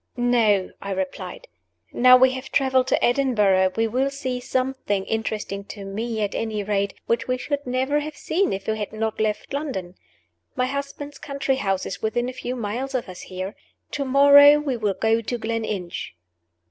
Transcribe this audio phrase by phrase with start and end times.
[0.17, 1.47] "No," I replied,
[1.93, 6.63] "now we have traveled to Edinburgh, we will see something (interesting to me at any
[6.63, 9.93] rate) which we should never have seen if we had not left London.
[10.55, 13.55] My husband's country house is within a few miles of us here.
[13.91, 16.15] To morrow we will go to Gleninch."